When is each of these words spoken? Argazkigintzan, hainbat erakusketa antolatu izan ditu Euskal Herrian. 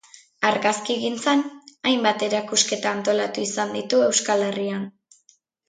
Argazkigintzan, 0.51 1.43
hainbat 1.91 2.25
erakusketa 2.29 2.95
antolatu 2.95 3.47
izan 3.51 3.79
ditu 3.79 4.03
Euskal 4.09 4.49
Herrian. 4.51 4.93